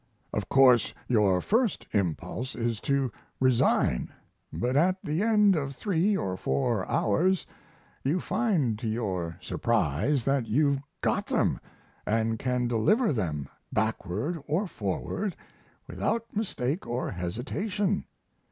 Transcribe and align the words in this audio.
Of 0.33 0.49
course 0.49 0.95
your 1.07 1.41
first 1.41 1.85
impulse 1.91 2.55
is 2.55 2.79
to 2.79 3.11
resign, 3.39 4.09
but 4.51 4.75
at 4.75 4.97
the 5.03 5.21
end 5.21 5.55
of 5.55 5.75
three 5.75 6.17
or 6.17 6.35
four 6.35 6.89
hours 6.89 7.45
you 8.03 8.19
find 8.19 8.79
to 8.79 8.87
your 8.87 9.37
surprise 9.39 10.25
that 10.25 10.47
you've 10.47 10.81
GOT 11.01 11.27
them 11.27 11.59
and 12.03 12.39
can 12.39 12.67
deliver 12.67 13.13
them 13.13 13.47
backward 13.71 14.41
or 14.47 14.65
forward 14.65 15.35
without 15.87 16.35
mistake 16.35 16.87
or 16.87 17.11
hesitation. 17.11 18.05